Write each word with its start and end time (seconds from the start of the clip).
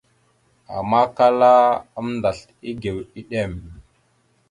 Ama 0.77 1.01
kala 1.17 1.51
aməndasl 1.97 2.45
egew 2.69 2.97
ɗiɗem. 3.13 3.53